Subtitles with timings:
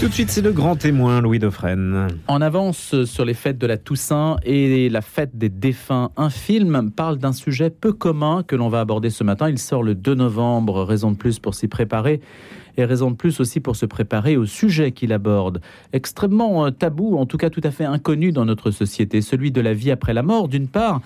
[0.00, 2.08] Tout de suite, c'est le grand témoin, Louis Dauphren.
[2.26, 6.90] En avance sur les fêtes de la Toussaint et la fête des défunts, un film
[6.90, 9.50] parle d'un sujet peu commun que l'on va aborder ce matin.
[9.50, 12.22] Il sort le 2 novembre, raison de plus pour s'y préparer
[12.78, 15.60] et raison de plus aussi pour se préparer au sujet qu'il aborde.
[15.92, 19.60] Extrêmement euh, tabou, en tout cas tout à fait inconnu dans notre société, celui de
[19.60, 21.02] la vie après la mort d'une part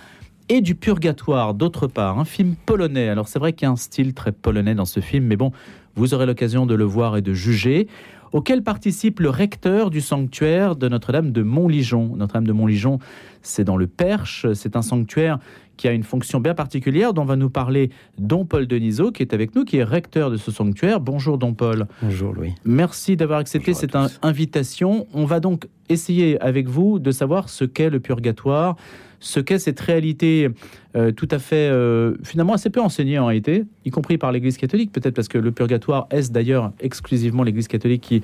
[0.48, 2.20] et du purgatoire d'autre part.
[2.20, 3.08] Un film polonais.
[3.08, 5.50] Alors c'est vrai qu'il y a un style très polonais dans ce film, mais bon,
[5.96, 7.88] vous aurez l'occasion de le voir et de juger
[8.35, 12.16] auquel participe le recteur du sanctuaire de Notre-Dame de Montligeon.
[12.16, 12.98] Notre-Dame de Montligeon,
[13.42, 15.38] c'est dans le Perche, c'est un sanctuaire
[15.77, 19.33] qui a une fonction bien particulière dont va nous parler Don Paul Denisot, qui est
[19.33, 20.98] avec nous, qui est recteur de ce sanctuaire.
[20.98, 21.87] Bonjour Don Paul.
[22.02, 22.55] Bonjour Louis.
[22.65, 25.06] Merci d'avoir accepté cette invitation.
[25.14, 28.75] On va donc essayer avec vous de savoir ce qu'est le purgatoire,
[29.24, 30.51] ce qu'est cette réalité
[30.96, 34.59] euh, tout à fait, euh, finalement, assez peu enseignée en réalité, y compris par l'Église
[34.59, 38.23] catholique, peut-être parce que le purgatoire est d'ailleurs exclusivement l'Église catholique qui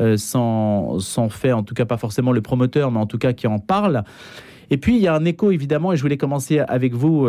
[0.00, 3.46] euh, s'en fait, en tout cas pas forcément le promoteur, mais en tout cas qui
[3.46, 4.04] en parle.
[4.70, 7.28] Et puis, il y a un écho, évidemment, et je voulais commencer avec vous,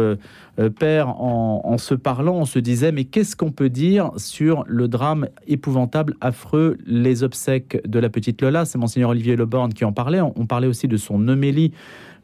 [0.79, 5.27] Père, en, se parlant, on se disait, mais qu'est-ce qu'on peut dire sur le drame
[5.45, 8.63] épouvantable, affreux, les obsèques de la petite Lola?
[8.63, 10.21] C'est Monseigneur Olivier Leborne qui en parlait.
[10.21, 11.73] On, parlait aussi de son homélie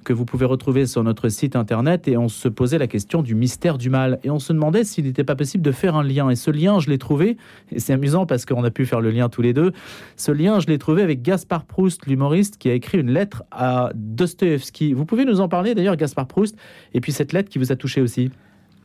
[0.04, 3.36] que vous pouvez retrouver sur notre site internet et on se posait la question du
[3.36, 4.20] mystère du mal.
[4.24, 6.30] Et on se demandait s'il n'était pas possible de faire un lien.
[6.30, 7.38] Et ce lien je l'ai trouvé
[7.72, 9.72] et c'est amusant parce qu'on a pu faire le lien tous les deux.
[10.16, 13.92] Ce lien je l'ai trouvé avec Gaspard Proust l'humoriste qui a écrit une lettre à
[13.96, 14.94] Dostoevsky.
[14.94, 16.58] Vous pouvez nous en parler d'ailleurs Gaspard Proust
[16.94, 18.32] et puis cette lettre qui vous a touché aussi.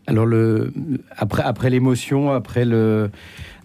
[0.07, 0.73] Alors le
[1.17, 3.11] après après l'émotion après le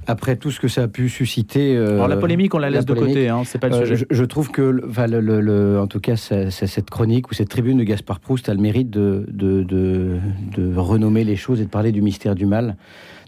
[0.09, 1.75] après tout ce que ça a pu susciter.
[1.75, 4.05] Euh, Alors la polémique, on la laisse de côté, hein, c'est pas le euh, sujet.
[4.09, 8.49] Je, trouve que, le, en tout cas, cette chronique ou cette tribune de Gaspard Proust
[8.49, 12.47] a le mérite de, de, de, renommer les choses et de parler du mystère du
[12.47, 12.75] mal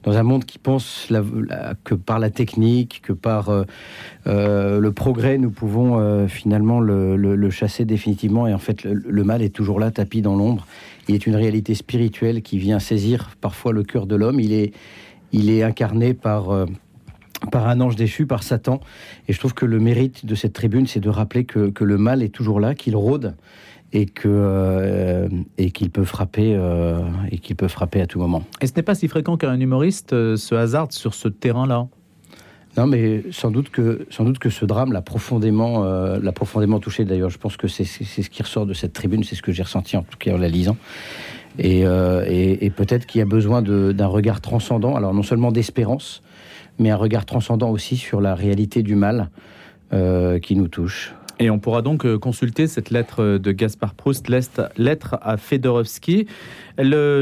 [0.03, 1.09] dans un monde qui pense
[1.83, 3.51] que par la technique, que par
[4.25, 8.47] euh, le progrès, nous pouvons finalement le, chasser définitivement.
[8.47, 10.65] Et en fait, le, mal est toujours là, tapis dans l'ombre.
[11.07, 14.39] Il est une réalité spirituelle qui vient saisir parfois le cœur de l'homme.
[14.39, 14.73] Il est,
[15.31, 16.65] il est incarné par euh,
[17.51, 18.79] par un ange déchu, par Satan.
[19.27, 22.21] Et je trouve que le mérite de cette tribune, c'est de rappeler que, le mal
[22.21, 23.35] est toujours là, qu'il rôde
[23.93, 25.27] et que euh,
[25.57, 28.43] et qu'il peut frapper euh, et qu'il peut frapper à tout moment.
[28.61, 31.87] Et ce n'est pas si fréquent qu'un humoriste se hasarde sur ce terrain-là?
[32.77, 37.03] Non, mais sans doute que sans doute que ce drame l'a profondément l'a profondément touché.
[37.03, 39.63] D'ailleurs, je pense que c'est ce qui ressort de cette tribune, c'est ce que j'ai
[39.63, 40.77] ressenti en tout cas en la lisant.
[41.59, 46.21] Euh, et, peut-être qu'il y a besoin d'un regard transcendant, alors non seulement d'espérance,
[46.79, 49.29] mais un regard transcendant aussi sur la réalité du mal
[49.93, 51.13] euh, qui nous touche.
[51.41, 54.31] Et on pourra donc euh, consulter cette lettre de Gaspard Proust,
[54.77, 56.27] lettre à Fedorovski.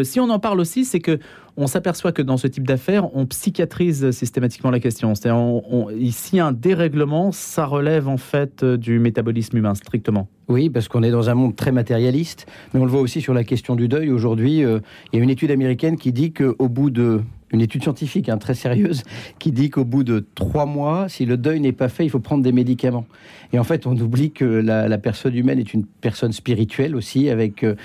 [0.03, 1.19] si on en parle aussi, c'est que
[1.55, 5.13] on s'aperçoit que dans ce type d'affaires, on psychiatrise systématiquement la question.
[5.13, 5.61] C'est-à-dire,
[5.97, 10.29] ici, un dérèglement, ça relève en fait du métabolisme humain strictement.
[10.47, 13.33] Oui, parce qu'on est dans un monde très matérialiste, mais on le voit aussi sur
[13.33, 14.09] la question du deuil.
[14.09, 14.79] Aujourd'hui, euh,
[15.11, 17.21] il y a une étude américaine qui dit qu'au bout de
[17.51, 19.03] une étude scientifique hein, très sérieuse
[19.39, 22.19] qui dit qu'au bout de trois mois, si le deuil n'est pas fait, il faut
[22.19, 23.05] prendre des médicaments.
[23.51, 27.63] Et en fait, on oublie que la, personne humaine est une personne spirituelle aussi, avec
[27.63, 27.75] euh,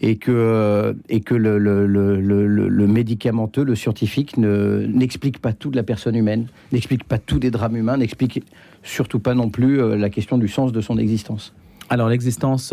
[0.00, 5.70] et que euh, et que le, le, le, le, médicamenteux, le scientifique, n'explique pas tout
[5.70, 8.42] de la personne humaine, n'explique pas tout des drames humains, n'explique
[8.82, 11.52] surtout pas non plus euh, la question du sens de son existence.
[11.90, 12.72] Alors l'existence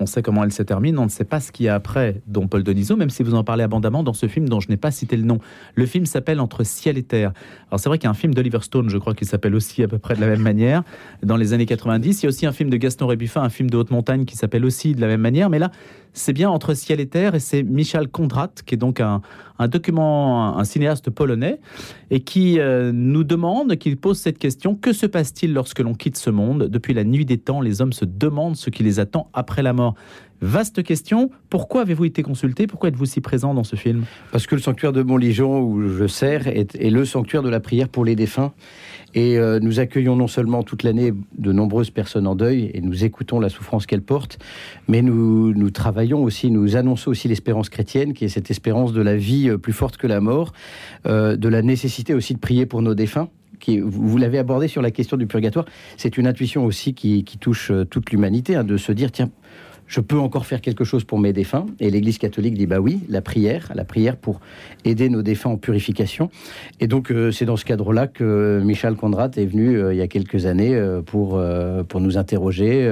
[0.00, 2.20] on sait comment elle se termine, on ne sait pas ce qu'il y a après,
[2.26, 4.76] dont Paul Denisot, même si vous en parlez abondamment dans ce film dont je n'ai
[4.76, 5.38] pas cité le nom.
[5.74, 7.32] Le film s'appelle Entre ciel et terre.
[7.70, 9.82] Alors c'est vrai qu'il y a un film d'Oliver Stone, je crois qu'il s'appelle aussi
[9.82, 10.82] à peu près de la même manière,
[11.22, 12.22] dans les années 90.
[12.22, 14.36] Il y a aussi un film de Gaston Rébuffin, un film de haute montagne qui
[14.36, 15.70] s'appelle aussi de la même manière, mais là,
[16.16, 19.20] c'est bien Entre ciel et terre, et c'est Michal Kondrat, qui est donc un,
[19.68, 21.60] document, un, cinéaste polonais,
[22.10, 26.16] et qui euh, nous demande, qui pose cette question, que se passe-t-il lorsque l'on quitte
[26.16, 26.64] ce monde?
[26.64, 29.74] Depuis la nuit des temps, les hommes se demandent ce qui les attend après la
[29.74, 29.94] mort.
[30.40, 31.30] Vaste question.
[31.48, 32.66] Pourquoi avez-vous été consulté?
[32.66, 34.04] Pourquoi êtes-vous si présent dans ce film?
[34.32, 37.88] Parce que le sanctuaire de Montligeon, où je sers, est, le sanctuaire de la prière
[37.88, 38.52] pour les défunts.
[39.14, 43.04] Et euh, nous accueillons non seulement toute l'année de nombreuses personnes en deuil, et nous
[43.04, 44.38] écoutons la souffrance qu'elles portent,
[44.88, 49.16] mais nous, travaillons aussi, nous annonçons aussi l'espérance chrétienne, qui est cette espérance de la
[49.16, 50.52] vie euh, plus forte que la mort,
[51.06, 53.28] euh, de la nécessité aussi de prier pour nos défunts.
[53.66, 55.64] Vous, l'avez abordé sur la question du purgatoire,
[55.96, 59.30] c'est une intuition aussi qui, touche toute l'humanité, hein, de se dire, tiens,
[59.86, 61.66] je peux encore faire quelque chose pour mes défunts.
[61.80, 64.40] Et l'Église catholique dit bah oui, la prière, la prière pour
[64.84, 66.30] aider nos défunts en purification.
[66.80, 70.02] Et donc euh, c'est dans ce cadre-là que Michel Condrat est venu euh, il y
[70.02, 71.40] a quelques années euh, pour
[71.88, 72.88] pour nous interroger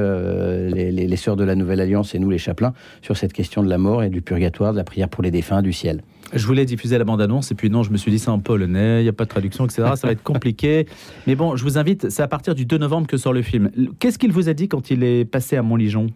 [0.75, 3.79] les, sœurs de la Nouvelle Alliance et nous les chapelains sur cette question de la
[3.79, 6.03] mort et du purgatoire, de la prière pour les défunts du ciel.
[6.33, 9.01] Je voulais diffuser la bande-annonce et puis non, je me suis dit c'est en polonais,
[9.01, 9.93] il n'y a pas de traduction, etc.
[9.95, 10.87] Ça va être compliqué.
[11.27, 13.71] Mais bon, je vous invite, c'est à partir du 2 novembre que sort le film.
[13.99, 16.07] Qu'est-ce qu'il vous a dit quand il est passé à Montligeon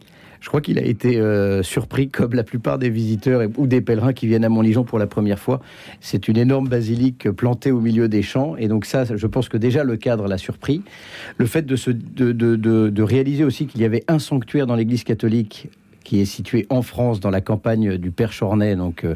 [0.40, 4.12] je crois qu'il a été euh, surpris, comme la plupart des visiteurs ou des pèlerins
[4.12, 5.60] qui viennent à Montligeon pour la première fois.
[6.00, 8.56] C'est une énorme basilique plantée au milieu des champs.
[8.56, 10.82] Et donc ça, je pense que déjà le cadre l'a surpris.
[11.36, 14.76] Le fait de, se, de, de, de, réaliser aussi qu'il y avait un sanctuaire dans
[14.76, 15.68] l'Église catholique
[16.04, 19.04] qui est situé en France, dans la campagne du Père Chornet, donc...
[19.04, 19.14] Euh,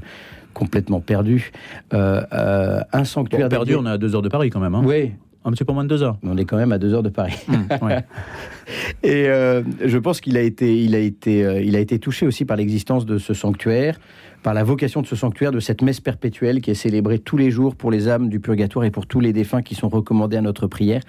[0.52, 1.50] complètement perdu.
[1.94, 4.74] Euh, un sanctuaire perdu, on est à deux heures de Paris quand même.
[4.74, 4.82] Hein.
[4.84, 5.12] Oui,
[5.44, 6.18] un petit peu moins de deux heures.
[6.22, 7.34] On est quand même à deux heures de Paris.
[7.48, 7.88] Mmh,
[9.02, 12.26] et euh, je pense qu'il a été, il a été, euh, il a été touché
[12.26, 13.98] aussi par l'existence de ce sanctuaire,
[14.42, 17.50] par la vocation de ce sanctuaire, de cette messe perpétuelle qui est célébrée tous les
[17.50, 20.42] jours pour les âmes du purgatoire et pour tous les défunts qui sont recommandés à
[20.42, 21.02] notre prière.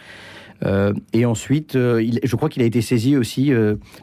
[0.66, 3.52] Euh, et ensuite, je crois qu'il a été saisi aussi,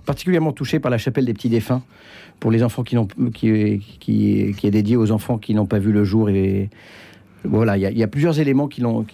[0.04, 1.82] particulièrement touché par la chapelle des petits défunts,
[2.38, 5.78] pour les enfants qui, n'ont, qui, qui, qui est dédiée aux enfants qui n'ont pas
[5.78, 6.70] vu le jour et
[7.44, 9.04] voilà, il y, a plusieurs éléments qui l'ont,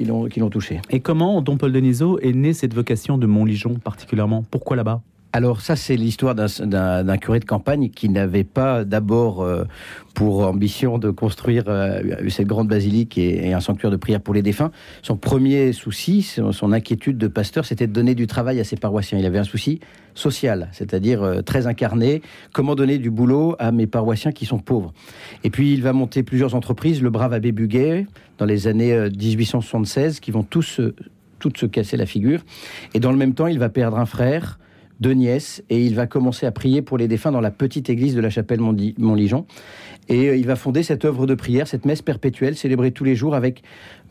[0.50, 0.80] touché.
[0.90, 4.44] Et comment, Don Paul Denisot, est née cette vocation de Montligeon particulièrement?
[4.50, 5.00] Pourquoi là-bas?
[5.36, 9.64] Alors ça, c'est l'histoire d'un curé de campagne qui n'avait pas d'abord euh,
[10.14, 12.00] pour ambition de construire euh,
[12.30, 14.70] cette grande basilique et, un sanctuaire de prière pour les défunts.
[15.02, 19.18] Son premier souci, son, inquiétude de pasteur, c'était de donner du travail à ses paroissiens.
[19.18, 19.80] Il avait un souci
[20.14, 22.22] social, c'est-à-dire euh, très incarné.
[22.54, 24.94] Comment donner du boulot à mes paroissiens qui sont pauvres?
[25.44, 28.06] Et puis il va monter plusieurs entreprises, le brave abbé Buguet,
[28.38, 30.80] dans les années 1876, qui vont tous,
[31.40, 32.40] toutes se casser la figure.
[32.94, 34.58] Et dans le même temps, il va perdre un frère
[35.00, 38.14] deux nièces, et il va commencer à prier pour les défunts dans la petite église
[38.14, 39.46] de la chapelle Montligeon.
[40.08, 43.16] Et euh, il va fonder cette œuvre de prière, cette messe perpétuelle, célébrée tous les
[43.16, 43.62] jours avec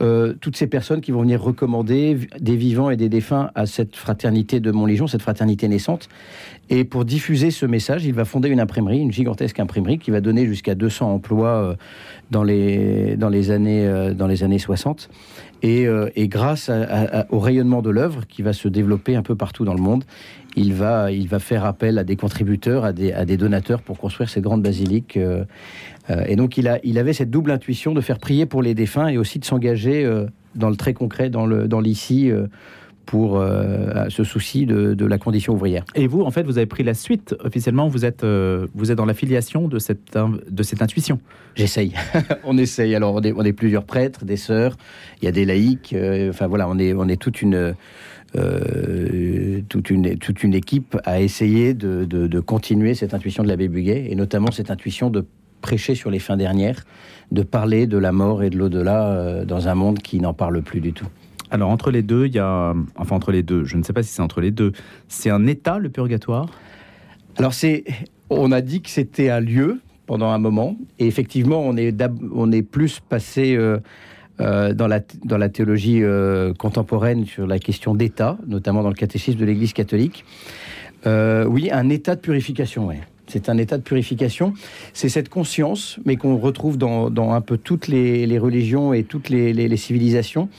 [0.02, 3.96] euh, toutes ces personnes qui vont venir recommander des vivants et des défunts à cette
[3.96, 6.10] fraternité de Montligeon, cette fraternité naissante.
[6.70, 10.20] Et pour diffuser ce message, il va fonder une imprimerie, une gigantesque imprimerie qui va
[10.20, 11.76] donner jusqu'à 200 emplois euh,
[12.32, 15.10] dans, les, dans, les années, dans les années 60.
[15.64, 16.70] Et, et grâce
[17.30, 20.04] au rayonnement de l'œuvre qui va se développer un peu partout dans le monde,
[20.56, 23.98] il va, il va faire appel à des contributeurs, à des, à des donateurs pour
[23.98, 25.18] construire cette grande basilique.
[25.18, 25.44] Euh,
[26.10, 28.74] euh, et donc il, a, il avait cette double intuition de faire prier pour les
[28.74, 30.26] défunts et aussi de s'engager euh,
[30.56, 32.32] dans le très concret, dans l'ici.
[32.32, 32.48] Dans
[33.06, 33.40] pour
[34.10, 35.86] ce souci de, de, la condition ouvrière.
[35.94, 37.88] Et vous, en fait, vous avez pris la suite officiellement.
[37.88, 40.18] Vous êtes, vous êtes dans l'affiliation de cette,
[40.50, 41.20] de cette intuition.
[41.54, 41.94] J'essaye.
[42.44, 42.96] on essaye.
[42.96, 44.76] Alors, on est, on est, plusieurs prêtres, des sœurs.
[45.22, 45.96] Il y a des laïcs.
[46.30, 47.76] enfin voilà, on est, on est toute une
[48.38, 53.68] euh, toute, une, toute une équipe a essayé de, de, continuer cette intuition de l'abbé
[53.68, 55.26] Buguet, et notamment cette intuition de
[55.62, 56.84] prêcher sur les fins dernières,
[57.32, 60.62] de parler de la mort et de l'au-delà euh, dans un monde qui n'en parle
[60.62, 61.08] plus du tout.
[61.50, 64.04] Alors entre les deux, il y a, enfin entre les deux, je ne sais pas
[64.04, 64.74] si c'est entre les deux,
[65.08, 66.50] c'est un état le purgatoire?
[67.38, 67.84] Alors c'est,
[68.30, 71.96] on a dit que c'était un lieu pendant un moment, et effectivement on est,
[72.34, 73.80] on est plus passé euh,
[74.42, 78.96] euh, dans, la, dans la théologie euh, contemporaine sur la question d'État, notamment dans le
[78.96, 80.26] catéchisme de l'Église catholique.
[81.06, 82.96] Euh, oui, un état de purification, oui.
[83.28, 84.54] C'est un état de purification.
[84.94, 89.30] C'est cette conscience, mais qu'on retrouve dans, dans, un peu toutes les, religions et toutes
[89.30, 90.50] les, les, les civilisations,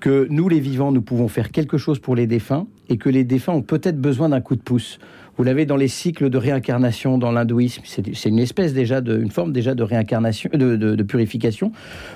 [0.00, 3.24] que nous, les vivants, nous pouvons faire quelque chose pour les défunts et que les
[3.24, 4.98] défunts ont peut-être besoin d'un coup de pouce.
[5.38, 7.82] Vous l'avez dans les cycles de réincarnation dans l'hindouisme.
[7.84, 11.70] C'est une espèce déjà de, une forme déjà de réincarnation, de, purification.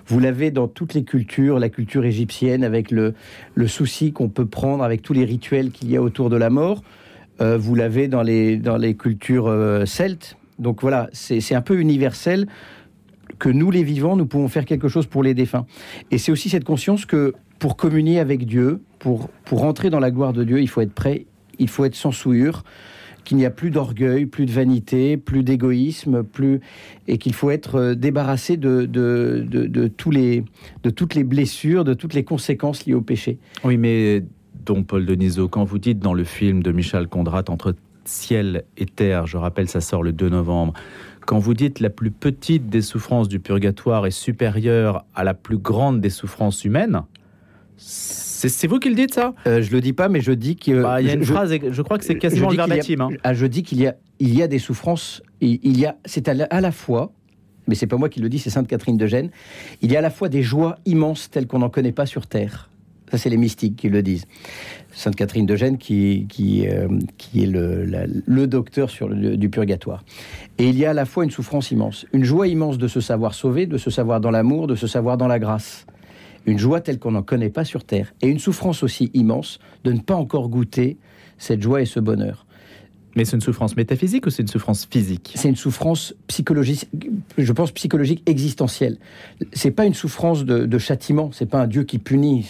[0.06, 3.14] Vous l'avez dans toutes les cultures, la culture égyptienne avec le,
[3.54, 6.50] le souci qu'on peut prendre avec tous les rituels qu'il y a autour de la
[6.50, 6.82] mort.
[7.40, 10.36] Euh, vous l'avez dans les, dans les cultures euh, celtes.
[10.58, 12.48] Donc voilà, c'est un peu universel
[13.38, 15.64] que nous, les vivants, nous pouvons faire quelque chose pour les défunts.
[16.10, 20.10] Et c'est aussi cette conscience que pour communier avec Dieu, pour, pour entrer dans la
[20.10, 21.26] gloire de Dieu, il faut être prêt,
[21.60, 22.64] il faut être sans souillure
[23.24, 26.60] qu'il n'y a plus d'orgueil, plus de vanité, plus d'égoïsme, plus
[27.08, 30.44] et qu'il faut être euh, débarrassé de, de, de, tous les,
[30.82, 33.38] de toutes les blessures, de toutes les conséquences liées au péché.
[33.64, 34.24] Oui, mais
[34.64, 37.74] Don Paul Denisot, quand vous dites dans le film de Michel Condrat entre
[38.04, 40.74] ciel et terre, je rappelle, ça sort le 2 novembre.
[41.26, 45.58] Quand vous dites la plus petite des souffrances du purgatoire est supérieure à la plus
[45.58, 47.02] grande des souffrances humaines,
[48.48, 49.34] c'est vous qui le dites, ça?
[49.46, 50.82] Euh, Je le dis pas, mais je dis que.
[50.82, 53.00] Bah, il y a une phrase, je crois que c'est quasiment le verbatim.
[53.00, 53.10] Hein.
[53.22, 55.22] Ah, je dis qu'il y a, il y a des souffrances.
[55.40, 57.12] Il y a, c'est à, la, fois,
[57.66, 59.30] mais c'est pas moi qui le dis, c'est Sainte Catherine de Gênes.
[59.80, 62.26] Il y a à la fois des joies immenses telles qu'on n'en connaît pas sur
[62.26, 62.70] terre.
[63.10, 64.24] Ça, c'est les mystiques qui le disent.
[64.92, 69.50] Sainte Catherine de Gênes, qui, qui, euh, qui est le, le, docteur sur le, du
[69.50, 70.02] purgatoire.
[70.58, 73.00] Et il y a à la fois une souffrance immense, une joie immense de se
[73.00, 75.84] savoir sauvé, de se savoir dans l'amour, de se savoir dans la grâce
[76.46, 79.92] une joie telle qu'on n'en connaît pas sur Terre, et une souffrance aussi immense de
[79.92, 80.96] ne pas encore goûter
[81.38, 82.46] cette joie et ce bonheur.
[83.14, 85.32] Mais c'est une souffrance métaphysique ou c'est une souffrance physique?
[85.36, 86.88] C'est une souffrance psychologique,
[87.36, 88.96] je pense psychologique existentielle.
[89.52, 92.48] C'est pas une souffrance de, châtiment, c'est pas un Dieu qui punit,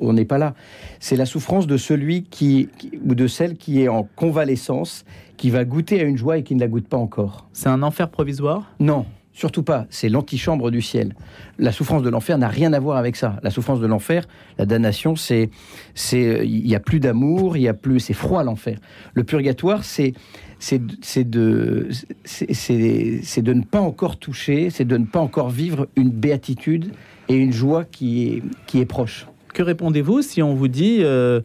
[0.00, 0.54] on n'est pas là.
[0.98, 2.68] C'est la souffrance de celui qui,
[3.04, 5.04] ou de celle qui est en convalescence,
[5.36, 7.48] qui va goûter à une joie et qui ne la goûte pas encore.
[7.52, 8.72] C'est un enfer provisoire?
[8.80, 11.14] Non, Surtout pas, c'est l'antichambre du ciel.
[11.58, 13.38] La souffrance de l'enfer n'a rien à voir avec ça.
[13.42, 14.24] La souffrance de l'enfer,
[14.58, 15.48] la damnation, c'est,
[15.94, 18.78] c'est, il y a plus d'amour, il y a plus, c'est froid l'enfer.
[19.14, 20.12] Le purgatoire, c'est,
[20.58, 21.88] c'est, c'est de,
[22.24, 26.92] c'est, c'est de ne pas encore toucher, c'est de ne pas encore vivre une béatitude
[27.28, 29.26] et une joie qui est, qui est proche.
[29.54, 31.40] Que répondez-vous si on vous dit euh,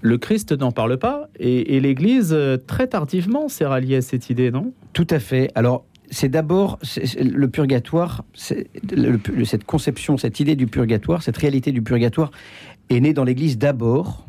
[0.00, 4.30] le Christ n'en parle pas et, et l'Église euh, très tardivement s'est ralliée à cette
[4.30, 4.72] idée, non?
[4.94, 5.50] Tout à fait.
[5.54, 5.84] Alors
[6.14, 6.78] c'est d'abord
[7.20, 12.30] le purgatoire, cette conception, cette idée du purgatoire, cette réalité du purgatoire
[12.88, 14.26] est née dans l'Église d'abord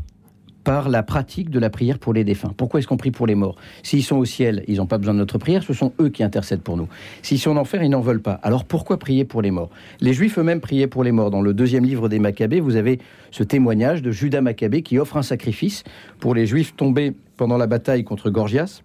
[0.64, 2.52] par la pratique de la prière pour les défunts.
[2.58, 3.56] Pourquoi est-ce qu'on prie pour les morts?
[3.84, 6.24] S'ils sont au ciel, ils n'ont pas besoin de notre prière, ce sont eux qui
[6.24, 6.88] intercèdent pour nous.
[7.22, 8.40] S'ils sont en enfer, ils n'en veulent pas.
[8.42, 9.70] Alors pourquoi prier pour les morts?
[10.02, 11.30] Les Juifs eux-mêmes priaient pour les morts.
[11.30, 13.00] Dans le deuxième livre des Maccabées, vous avez
[13.30, 15.84] ce témoignage de Judas Maccabée qui offre un sacrifice
[16.20, 18.82] pour les Juifs tombés pendant la bataille contre Gorgias.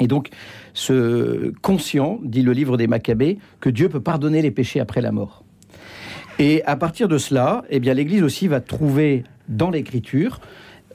[0.00, 0.28] Et donc,
[0.74, 5.12] ce conscient, dit le livre des Maccabées, que Dieu peut pardonner les péchés après la
[5.12, 5.44] mort.
[6.38, 10.40] Et à partir de cela, eh bien, l'Église aussi va trouver dans l'Écriture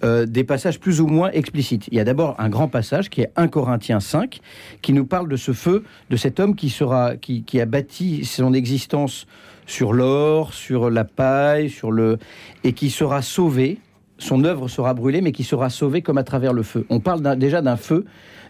[0.04, 1.88] euh, des passages plus ou moins explicites.
[1.92, 4.40] Il y a d'abord un grand passage qui est 1 Corinthiens 5,
[4.82, 8.26] qui nous parle de ce feu, de cet homme qui, sera, qui, qui a bâti
[8.26, 9.28] son existence
[9.68, 12.18] sur l'or, sur la paille, sur le,
[12.64, 13.78] et qui sera sauvé.
[14.22, 16.86] Son œuvre sera brûlée, mais qui sera sauvé comme à travers le feu.
[16.90, 18.06] On parle déjà d'un feu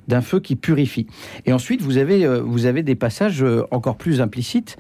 [0.08, 1.06] d'un feu qui purifie.
[1.46, 4.76] Et ensuite, vous avez, euh, vous avez des passages euh, encore plus implicites,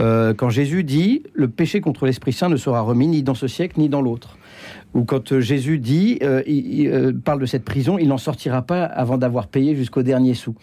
[0.00, 3.48] euh, quand Jésus dit «le péché contre l'Esprit Saint ne sera remis ni dans ce
[3.48, 4.36] siècle ni dans l'autre».
[4.94, 9.46] Ou quand Jésus dit, il, parle de cette prison, il n'en sortira pas avant d'avoir
[9.46, 10.54] payé jusqu'au dernier sou.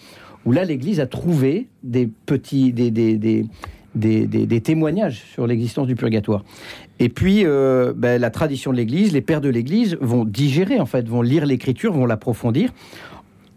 [0.45, 2.71] Où là, l'Église a trouvé des petits,
[3.95, 6.43] des, témoignages sur l'existence du purgatoire.
[7.00, 11.07] Et puis, ben, la tradition de l'Église, les pères de l'Église vont digérer, en fait,
[11.07, 12.71] vont lire l'Écriture, vont l'approfondir,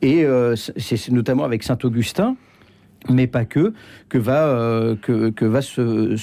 [0.03, 2.37] et euh, c'est notamment avec Saint Augustin,
[3.09, 3.73] mais pas que,
[4.09, 6.17] que va, euh, que, va se,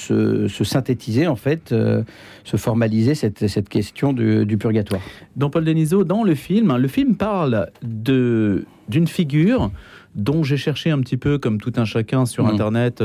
[0.64, 2.04] synthétiser, en fait, euh,
[2.44, 5.02] se formaliser cette, cette question du, purgatoire.
[5.36, 9.72] Dans Paul Denisot, dans le film, le film parle d'une figure
[10.16, 12.50] dont j'ai cherché un petit peu, comme tout un chacun sur mmh.
[12.50, 13.04] Internet,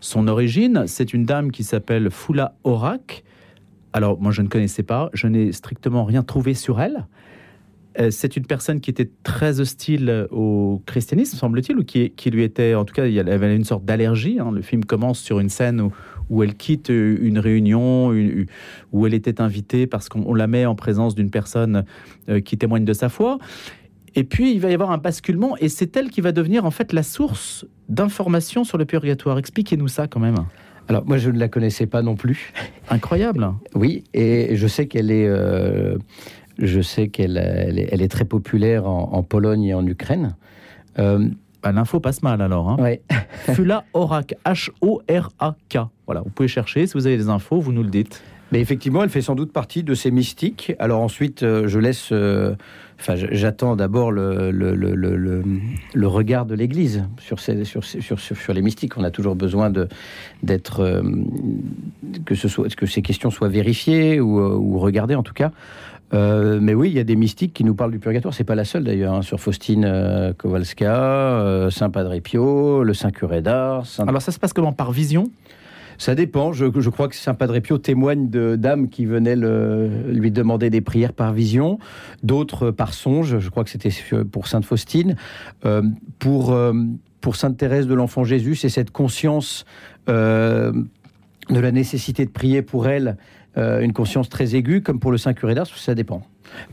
[0.00, 0.84] son origine.
[0.86, 3.24] C'est une dame qui s'appelle Fula Orak.
[3.92, 7.06] Alors, moi, je ne connaissais pas, je n'ai strictement rien trouvé sur elle.
[7.98, 12.74] Euh, c'est une personne qui était très hostile au christianisme, semble-t-il, ou qui, lui était,
[12.74, 14.38] en tout cas, elle avait une sorte d'allergie.
[14.38, 14.50] Hein.
[14.52, 15.88] Le film commence sur une scène
[16.28, 18.12] où, elle quitte une réunion,
[18.92, 21.84] où elle était invitée parce qu'on la met en présence d'une personne
[22.28, 23.38] euh, qui témoigne de sa foi.
[24.16, 26.70] Et puis, il va y avoir un basculement, et c'est elle qui va devenir en
[26.70, 29.38] fait la source d'informations sur le purgatoire.
[29.38, 30.36] Expliquez-nous ça quand même.
[30.88, 32.52] Alors moi je ne la connaissais pas non plus.
[32.88, 33.52] Incroyable.
[33.74, 35.98] Oui, et je sais qu'elle est, euh,
[36.58, 40.34] je sais qu'elle elle est, très populaire en, Pologne et en Ukraine.
[40.98, 41.28] Euh,
[41.62, 42.70] bah, L'info passe mal alors.
[42.70, 42.76] Hein.
[42.78, 43.02] Ouais.
[43.52, 45.78] Fula Orak, H-O-R-A-K.
[46.06, 48.22] Voilà, vous pouvez chercher, si vous avez des infos, vous nous le dites.
[48.52, 50.72] Mais effectivement, elle fait sans doute partie de ces mystiques.
[50.78, 52.10] Alors ensuite, euh, je laisse...
[52.12, 52.54] Euh,
[53.00, 58.52] enfin, j'attends d'abord le, le, le, le, regard de l'Église sur, ces, sur, sur, sur,
[58.52, 58.96] les mystiques.
[58.96, 59.72] On a toujours besoin
[60.42, 60.80] d'être...
[60.80, 61.02] Euh,
[62.24, 65.50] que, ce soit, que ces questions soient vérifiées ou, ou regardées en tout cas.
[66.12, 68.32] Mais oui, il y a des mystiques qui nous parlent du purgatoire.
[68.32, 69.12] C'est pas la seule d'ailleurs.
[69.12, 73.86] Hein, sur Faustine Kowalska, Saint Padre Pio, le Saint Curé d'Ars.
[74.06, 74.72] Alors ça se passe comment?
[74.72, 75.30] Par vision?
[75.98, 76.52] Ça dépend.
[76.52, 81.12] Je, crois que Saint Padre Pio témoigne de dames qui venaient lui demander des prières
[81.12, 81.78] par vision,
[82.22, 83.38] d'autres par songe.
[83.38, 83.90] Je crois que c'était
[84.30, 85.16] pour Sainte Faustine.
[86.18, 86.58] pour,
[87.20, 89.64] pour Sainte Thérèse de l'Enfant Jésus, c'est cette conscience
[90.06, 90.74] de
[91.50, 93.16] la nécessité de prier pour elle
[93.58, 96.20] euh, une conscience très aiguë, comme pour le Saint Curé d'Ars, ça dépend.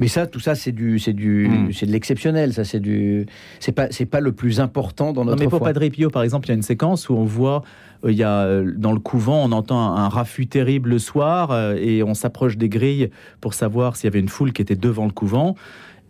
[0.02, 1.72] Mais ça, tout ça, c'est du, c'est du, hmm.
[1.72, 2.52] c'est de l'exceptionnel.
[2.52, 3.26] Ça, c'est du,
[3.62, 5.38] c'est pas, c'est pas le plus important dans notre.
[5.38, 7.64] Non, mais pour Padre Pio, par exemple, il y a une séquence où on voit,
[8.04, 11.58] euh, il y a euh, dans le couvent, on entend un, raffut terrible le soir,
[11.78, 13.10] et on s'approche des grilles
[13.40, 15.56] pour savoir s'il y avait une foule qui était devant le couvent.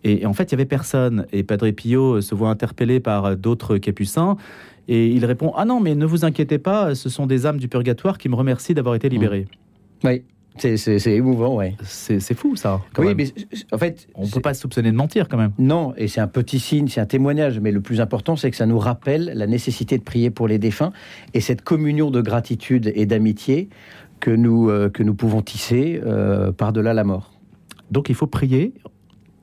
[0.02, 1.24] Et, en fait, il y avait personne.
[1.32, 4.36] Et Padre Pio se voit interpellé par d'autres capucins.
[4.88, 7.68] Et il répond Ah non, mais ne vous inquiétez pas, ce sont des âmes du
[7.68, 9.46] purgatoire qui me remercient d'avoir été libérées.
[10.02, 10.22] Oui.
[10.56, 11.74] C'est émouvant, ouais.
[11.82, 12.80] C'est fou, ça.
[12.98, 13.26] oui, mais
[13.72, 14.06] en fait.
[14.14, 15.52] On ne peut pas se soupçonner de mentir, quand même.
[15.58, 18.56] Non, et c'est un petit signe, c'est un témoignage, mais le plus important, c'est que
[18.56, 20.92] ça nous rappelle la nécessité de prier pour les défunts
[21.34, 23.68] et cette communion de gratitude et d'amitié
[24.20, 27.32] que, nous euh, que nous pouvons tisser euh, par-delà la mort.
[27.90, 28.72] Donc il faut prier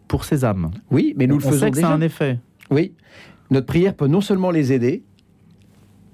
[0.08, 0.72] pour ces âmes.
[0.90, 2.40] Oui, mais nous le faisons sait que ça a un effet.
[2.70, 2.94] Oui,
[3.50, 5.04] notre prière peut non seulement les aider,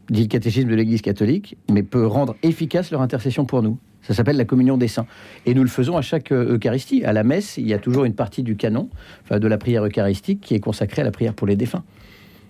[0.09, 3.77] dit le catéchisme de l'Église catholique, mais peut rendre efficace leur intercession pour nous.
[4.07, 5.05] Ça s'appelle la communion des saints.
[5.45, 7.03] Et nous le faisons à chaque euh, Eucharistie.
[7.03, 8.89] À la messe, il y a toujours une partie du canon,
[9.23, 11.83] enfin de la prière eucharistique, qui est consacrée à la prière pour les défunts.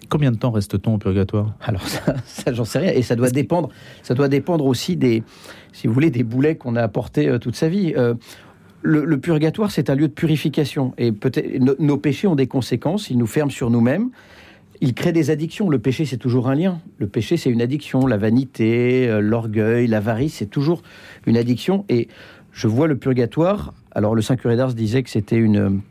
[0.07, 1.55] Combien de temps reste-t-on au purgatoire?
[1.61, 2.91] Alors ça, j'en sais rien.
[2.91, 3.69] Et ça doit dépendre.
[4.03, 5.23] Ça doit dépendre aussi des,
[5.73, 7.93] si vous voulez, des boulets qu'on a apportés euh, toute sa vie.
[7.97, 8.13] Euh,
[8.83, 10.93] le, purgatoire, c'est un lieu de purification.
[10.99, 13.09] Et peut-être nos péchés ont des conséquences.
[13.09, 14.11] Ils nous ferment sur nous-mêmes
[14.81, 15.69] il crée des addictions.
[15.69, 16.79] Le péché, c'est toujours un lien.
[16.97, 18.05] Le péché, c'est une addiction.
[18.05, 20.81] La vanité, euh, l'orgueil, l'avarice, c'est toujours
[21.25, 21.85] une addiction.
[21.89, 22.07] Et
[22.51, 23.73] je vois le purgatoire.
[23.91, 25.81] Alors, le Saint Curé d'Ars disait que c'était une,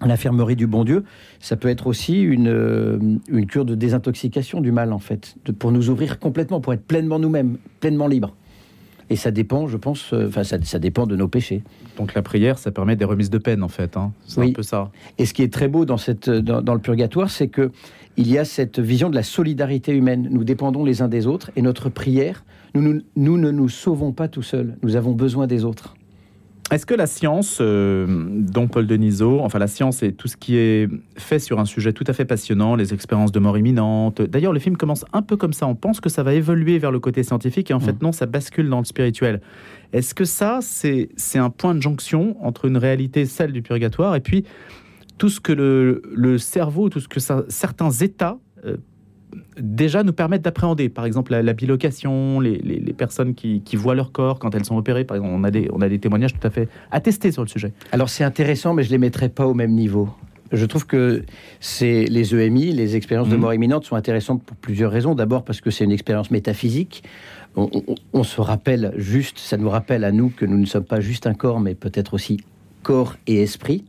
[0.00, 1.04] infirmerie du bon Dieu.
[1.40, 5.72] Ça peut être aussi une, euh, une cure de désintoxication du mal, en fait, pour
[5.72, 8.34] nous ouvrir complètement, pour être pleinement nous-mêmes, pleinement libres.
[9.10, 11.62] Et ça dépend, je pense, euh, enfin, ça, dépend de nos péchés.
[11.96, 13.96] Donc la prière, ça permet des remises de peine, en fait.
[13.96, 14.12] Hein.
[14.24, 14.90] C'est un peu ça.
[15.18, 17.72] Et ce qui est très beau dans, cette, dans, le purgatoire, c'est que
[18.16, 20.28] il y a cette vision de la solidarité humaine.
[20.30, 24.28] Nous dépendons les uns des autres et notre prière, nous, nous, ne nous sauvons pas
[24.28, 24.76] tout seuls.
[24.82, 25.94] Nous avons besoin des autres.
[26.70, 30.56] Est-ce que la science, euh, dont Paul Denisot, enfin la science et tout ce qui
[30.56, 34.52] est fait sur un sujet tout à fait passionnant, les expériences de mort imminente, d'ailleurs
[34.52, 37.00] le film commence un peu comme ça, on pense que ça va évoluer vers le
[37.00, 38.02] côté scientifique et en fait mm.
[38.02, 39.40] non, ça bascule dans le spirituel.
[39.92, 44.20] Est-ce que ça, c'est un point de jonction entre une réalité, celle du purgatoire, et
[44.20, 44.44] puis
[45.18, 48.76] tout ce que le, cerveau, tout ce que certains états euh,
[49.58, 50.88] déjà nous permettent d'appréhender.
[50.88, 55.04] Par exemple, la, bilocation, les, personnes qui, voient leur corps quand elles sont opérées.
[55.04, 57.48] Par exemple, on a, des, on a des témoignages tout à fait attestés sur le
[57.48, 57.72] sujet.
[57.92, 60.08] Alors c'est intéressant, mais je ne les mettrai pas au même niveau.
[60.52, 61.22] Je trouve que
[61.60, 63.40] c'est les EMI, les expériences de mmh.
[63.40, 65.14] mort imminente, sont intéressantes pour plusieurs raisons.
[65.14, 67.04] D'abord parce que c'est une expérience métaphysique.
[67.56, 71.26] on, se rappelle juste, ça nous rappelle à nous que nous ne sommes pas juste
[71.26, 72.38] un corps, mais peut-être aussi
[72.82, 73.84] corps et esprit.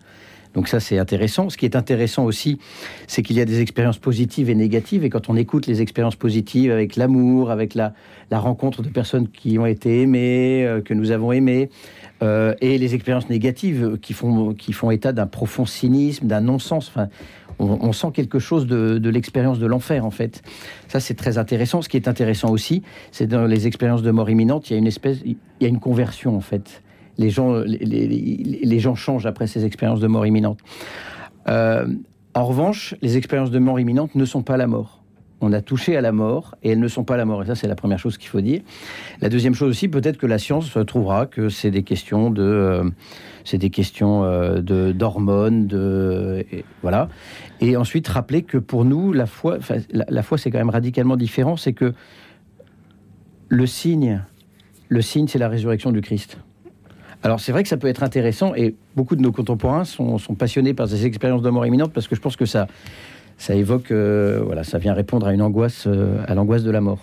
[0.53, 1.50] Donc ça, c'est intéressant.
[1.50, 2.60] Ce qui est intéressant aussi,
[3.08, 5.03] c'est qu'il y a des expériences positives et négatives.
[5.03, 7.93] Et quand on écoute les expériences positives avec l'amour, avec la,
[8.31, 11.70] rencontre de personnes qui ont été aimées, euh, que nous avons aimées,
[12.24, 16.89] euh, et les expériences négatives qui font, qui font état d'un profond cynisme, d'un non-sens.
[16.89, 17.08] Enfin,
[17.60, 20.42] on, sent quelque chose de l'expérience de l'enfer, en fait.
[20.87, 21.83] Ça, c'est très intéressant.
[21.83, 24.79] Ce qui est intéressant aussi, c'est dans les expériences de mort imminente, il y a
[24.79, 26.81] une espèce, il y a une conversion, en fait
[27.17, 30.59] les gens, les, gens changent après ces expériences de mort imminente.
[31.47, 31.87] Euh,
[32.33, 35.03] en revanche, les expériences de mort imminente ne sont pas la mort.
[35.43, 37.41] On a touché à la mort et elles ne sont pas la mort.
[37.41, 38.61] Et ça, c'est la première chose qu'il faut dire.
[39.21, 42.89] La deuxième chose aussi, peut-être que la science trouvera que c'est des questions de, euh,
[43.43, 46.45] c'est des questions euh, de d'hormones, de
[46.83, 47.09] voilà.
[47.59, 49.57] Et ensuite, rappeler que pour nous, la foi,
[49.91, 51.57] la foi, c'est quand même radicalement différent.
[51.57, 51.93] C'est que
[53.50, 54.24] le signe,
[54.89, 56.37] le signe, c'est la résurrection du Christ.
[57.24, 60.74] Alors c'est vrai que ça peut être intéressant et beaucoup de nos contemporains sont, passionnés
[60.74, 62.68] par ces expériences de mort imminente parce que je pense que ça,
[63.38, 66.81] ça évoque, euh, voilà, ça vient répondre à une angoisse, euh, à l'angoisse de la
[66.81, 67.00] mort.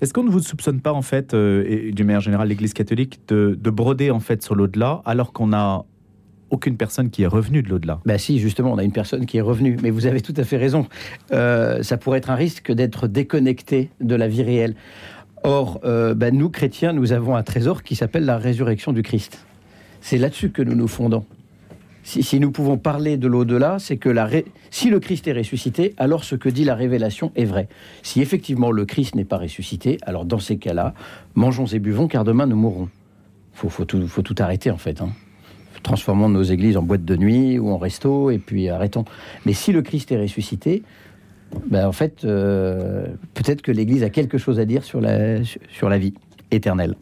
[0.00, 3.20] Est-ce qu'on ne vous soupçonne pas en fait, euh, et d'une manière générale l'Église catholique,
[3.28, 5.84] de, broder en fait sur l'au-delà alors qu'on a
[6.50, 8.00] aucune personne qui est revenue de l'au-delà?
[8.04, 9.78] Ben si, justement, on a une personne qui est revenue.
[9.82, 10.86] Mais vous avez tout à fait raison.
[11.30, 14.74] ça pourrait être un risque d'être déconnecté de la vie réelle.
[15.44, 19.44] Or, euh, ben, nous, chrétiens, nous avons un trésor qui s'appelle la résurrection du Christ.
[20.00, 21.24] C'est là-dessus que nous nous fondons.
[22.04, 24.12] Si, nous pouvons parler de l'au-delà, c'est que
[24.70, 27.68] si le Christ est ressuscité, alors ce que dit la révélation est vrai.
[28.02, 30.94] Si effectivement le Christ n'est pas ressuscité, alors dans ces cas-là,
[31.36, 32.88] mangeons et buvons, car demain nous mourrons.
[33.62, 35.00] Il faut, tout, arrêter en fait.
[35.00, 35.10] Hein.
[35.84, 39.04] Transformons nos églises en boîte de nuit ou en resto, et puis arrêtons.
[39.46, 40.82] Mais si le Christ est ressuscité,
[41.66, 45.88] ben, en fait, euh, peut-être que l'Église a quelque chose à dire sur la, sur
[45.88, 46.14] la vie
[46.50, 46.94] éternelle.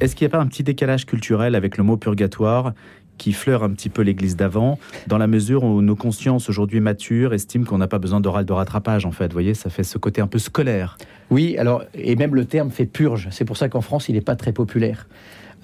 [0.00, 2.72] Est-ce qu'il n'y a pas un petit décalage culturel avec le mot purgatoire
[3.18, 7.34] qui fleure un petit peu l'Église d'avant, dans la mesure où nos consciences aujourd'hui matures
[7.34, 9.26] estiment qu'on n'a pas besoin d'oral de rattrapage, en fait?
[9.26, 10.98] Vous voyez, ça fait ce côté un peu scolaire.
[11.30, 13.28] Oui, alors, et même le terme fait purge.
[13.30, 15.06] C'est pour ça qu'en France, il n'est pas très populaire.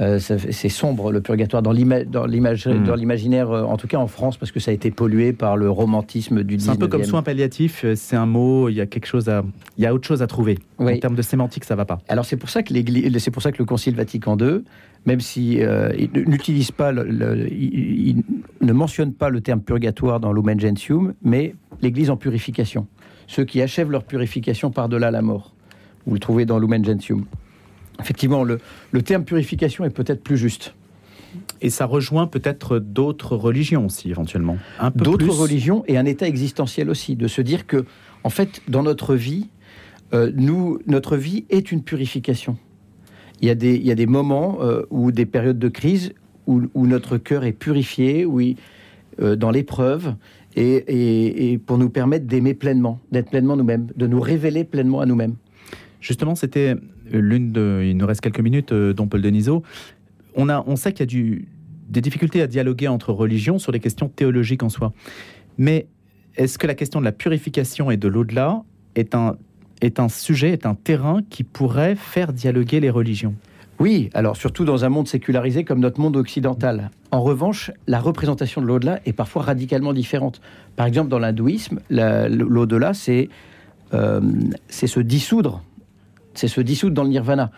[0.00, 2.96] Euh, c'est sombre le purgatoire dans hmm.
[2.96, 5.68] l'imaginaire, euh, en tout cas en France, parce que ça a été pollué par le
[5.68, 6.60] romantisme du 19e.
[6.60, 9.28] C'est un peu comme soin palliatif, euh, c'est un mot, il y a quelque chose
[9.28, 9.42] à,
[9.76, 10.58] il y a autre chose à trouver.
[10.78, 11.98] En termes de sémantique, ça va pas.
[12.08, 12.72] Alors c'est pour ça que
[13.18, 14.62] c'est pour ça que le Concile Vatican II,
[15.04, 15.60] même si
[16.14, 18.22] n'utilise pas, il,
[18.60, 22.86] ne mentionne pas le terme purgatoire dans Lumen Gentium, mais l'Église en purification,
[23.26, 25.54] ceux qui achèvent leur purification par-delà la mort.
[26.06, 27.24] Vous le trouvez dans Lumen Gentium
[28.00, 28.58] effectivement, le,
[29.02, 30.74] terme purification est peut-être plus juste.
[31.60, 34.56] Et ça rejoint peut-être d'autres religions aussi, éventuellement.
[34.94, 37.84] D'autres religions et un état existentiel aussi, de se dire que,
[38.24, 39.48] en fait, dans notre vie,
[40.14, 42.56] euh, nous, notre vie est une purification.
[43.40, 46.12] Il y a des, il y des moments euh, ou des périodes de crise
[46.46, 48.40] où, notre cœur est purifié, où
[49.18, 50.14] dans l'épreuve,
[50.56, 55.34] et, pour nous permettre d'aimer pleinement, d'être pleinement nous-mêmes, de nous révéler pleinement à nous-mêmes.
[56.00, 56.76] Justement, c'était
[57.12, 57.82] l'une de.
[57.84, 59.62] Il nous reste quelques minutes, dont Paul Denisot.
[60.34, 61.48] On, a, on sait qu'il y a du,
[61.88, 64.92] des difficultés à dialoguer entre religions sur les questions théologiques en soi.
[65.56, 65.86] Mais
[66.36, 68.62] est-ce que la question de la purification et de l'au-delà
[68.94, 69.36] est un,
[69.80, 73.34] est un sujet, est un terrain qui pourrait faire dialoguer les religions?
[73.80, 76.90] Oui, alors surtout dans un monde sécularisé comme notre monde occidental.
[77.12, 80.40] En revanche, la représentation de l'au-delà est parfois radicalement différente.
[80.74, 83.28] Par exemple, dans l'hindouisme, l'au-delà, c'est
[83.94, 84.20] euh,
[84.68, 85.62] c'est se dissoudre,
[86.38, 87.50] c'est se dissoudre dans le nirvana.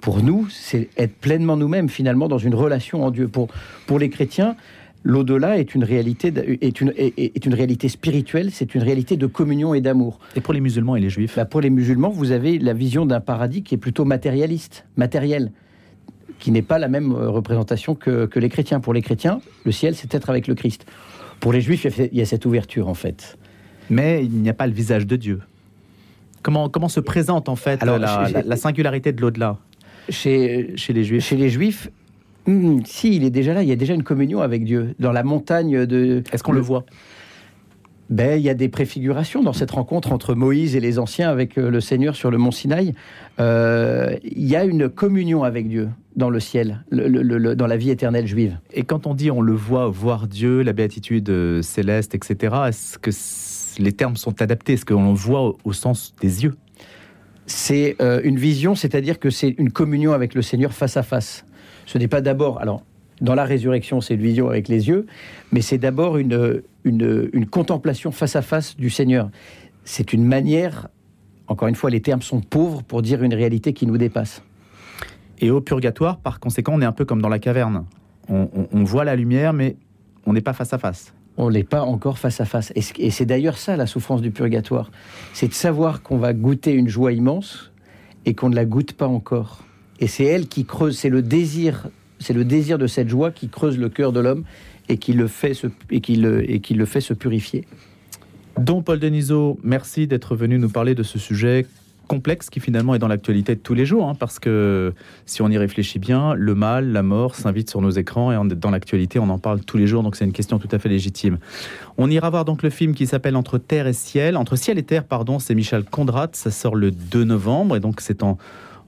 [0.00, 3.28] Pour nous, c'est être pleinement nous-mêmes finalement dans une relation en Dieu.
[3.28, 3.48] Pour,
[3.86, 4.56] pour les chrétiens,
[5.04, 9.72] l'au-delà est une réalité est une, est, une réalité spirituelle, c'est une réalité de communion
[9.72, 10.18] et d'amour.
[10.36, 13.06] Et pour les musulmans et les juifs bah, Pour les musulmans, vous avez la vision
[13.06, 15.50] d'un paradis qui est plutôt matérialiste, matériel,
[16.38, 18.80] qui n'est pas la même euh, représentation que, que les chrétiens.
[18.80, 20.84] Pour les chrétiens, le ciel, c'est être avec le Christ.
[21.40, 23.38] Pour les juifs, il y a cette ouverture en fait.
[23.88, 25.40] Mais il n'y a pas le visage de Dieu.
[26.42, 29.58] Comment, comment se présente en fait la, singularité de l'au-delà
[30.08, 31.90] chez, chez les juifs Chez les juifs,
[32.46, 34.94] hmm, si, il est déjà là, il y a déjà une communion avec Dieu.
[35.00, 36.22] Dans la montagne de...
[36.32, 36.84] Est-ce qu'on le, voit?
[38.08, 41.58] Ben, il y a des préfigurations dans cette rencontre entre Moïse et les anciens avec
[41.58, 42.94] euh, le Seigneur sur le mont Sinaï.
[43.40, 48.26] Euh, il y a une communion avec Dieu dans le ciel, dans la vie éternelle
[48.26, 48.58] juive.
[48.72, 52.98] Et quand on dit on le voit, voir Dieu, la béatitude euh, céleste, etc., est-ce
[52.98, 53.10] que
[53.78, 56.54] les termes sont adaptés Est-ce qu'on voit au sens des yeux?
[57.46, 61.44] C'est euh, une vision, c'est-à-dire que c'est une communion avec le Seigneur face à face.
[61.86, 62.82] Ce n'est pas d'abord, alors
[63.20, 65.06] dans la résurrection, c'est une vision avec les yeux,
[65.52, 69.30] mais c'est d'abord une, une, contemplation face à face du Seigneur.
[69.84, 70.88] C'est une manière,
[71.46, 74.42] encore une fois, les termes sont pauvres pour dire une réalité qui nous dépasse.
[75.38, 77.86] Et au purgatoire, par conséquent, on est un peu comme dans la caverne.
[78.28, 79.76] on voit la lumière, mais
[80.26, 82.72] on n'est pas face à face on n'est pas encore face à face.
[82.74, 84.90] Et c'est d'ailleurs ça la souffrance du purgatoire.
[85.32, 87.72] C'est de savoir qu'on va goûter une joie immense
[88.24, 89.62] et qu'on ne la goûte pas encore.
[90.00, 93.48] Et c'est elle qui creuse, c'est le désir, c'est le désir de cette joie qui
[93.48, 94.44] creuse le cœur de l'homme
[94.88, 97.64] et qui le fait se, et qui le, et qui le fait se purifier.
[98.58, 101.66] Don Paul Denisot, merci d'être venu nous parler de ce sujet
[102.06, 104.92] complexe qui finalement est dans l'actualité de tous les jours, hein, parce que
[105.26, 108.70] si on y réfléchit bien, le mal, la mort s'invite sur nos écrans et dans
[108.70, 111.38] l'actualité on en parle tous les jours, donc c'est une question tout à fait légitime.
[111.98, 114.82] On ira voir donc le film qui s'appelle Entre terre et ciel, entre ciel et
[114.82, 118.38] terre, pardon, c'est Michel Condrat, ça sort le 2 novembre et donc c'est en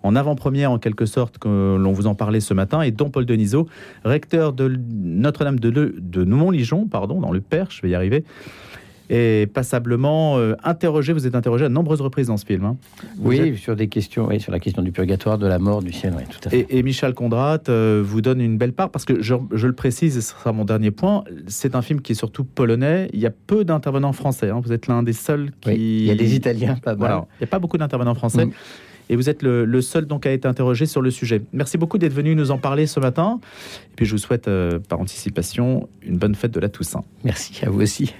[0.02, 3.26] en avant-première en quelque sorte que l'on vous en parlait ce matin et Don Paul
[3.26, 3.66] Denisot,
[4.04, 8.24] recteur de Notre-Dame de, de Montligeon, pardon, dans le Perche, je vais y arriver,
[9.10, 11.12] et passablement euh, interrogé.
[11.12, 12.64] Vous êtes interrogé à nombreuses reprises dans ce film.
[12.64, 12.76] Hein.
[13.18, 16.14] Oui, sur des questions, oui, sur la question du purgatoire, de la mort, du ciel,
[16.16, 16.66] oui, tout à fait.
[16.68, 20.20] Et, Michel Condrat euh, vous donne une belle part parce que je, le précise, et
[20.20, 21.24] ce sera mon dernier point.
[21.46, 23.08] C'est un film qui est surtout polonais.
[23.12, 24.50] Il y a peu d'intervenants français.
[24.50, 24.60] Hein.
[24.62, 25.70] Vous êtes l'un des seuls qui.
[25.72, 27.22] il y a des Italiens, pas mal.
[27.40, 28.46] Il n'y a pas beaucoup d'intervenants français.
[28.46, 28.52] Mm.
[29.10, 31.42] Et vous êtes le, seul donc à être interrogé sur le sujet.
[31.52, 33.40] Merci beaucoup d'être venu nous en parler ce matin.
[33.86, 37.04] Et puis je vous souhaite euh, par anticipation une bonne fête de la Toussaint.
[37.24, 38.14] Merci à vous aussi.